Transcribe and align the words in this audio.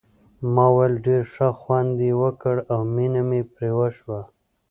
ما 0.53 0.65
وویل 0.71 0.95
ډېر 1.05 1.23
ښه 1.33 1.47
خوند 1.59 1.95
یې 2.07 2.11
وکړ 2.23 2.55
او 2.71 2.79
مینه 2.95 3.21
مې 3.29 3.41
پرې 3.53 3.69
وشوه. 3.77 4.19